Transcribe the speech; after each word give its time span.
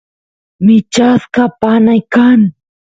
michasqa 0.65 1.43
panay 1.59 1.99
kan 2.13 2.41